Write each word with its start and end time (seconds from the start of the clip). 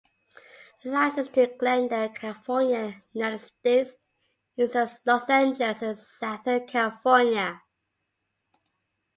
Licensed 0.83 1.31
to 1.35 1.45
Glendale, 1.45 2.09
California, 2.09 3.03
United 3.13 3.37
States, 3.37 3.97
it 4.57 4.71
serves 4.71 4.99
Los 5.05 5.29
Angeles 5.29 5.83
and 5.83 5.95
Southern 5.95 6.65
California. 6.65 7.61